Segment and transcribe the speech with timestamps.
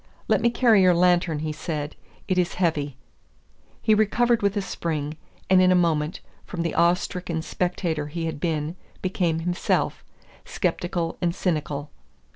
[0.27, 1.95] "Let me carry your lantern," he said;
[2.27, 2.97] "it is heavy."
[3.83, 5.15] He recovered with a spring;
[5.47, 10.03] and in a moment, from the awe stricken spectator he had been, became himself,
[10.43, 11.91] sceptical and cynical.